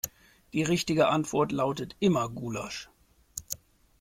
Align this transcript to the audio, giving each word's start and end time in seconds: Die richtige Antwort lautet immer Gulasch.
Die 0.53 0.63
richtige 0.63 1.09
Antwort 1.09 1.51
lautet 1.51 1.95
immer 1.99 2.27
Gulasch. 2.27 2.89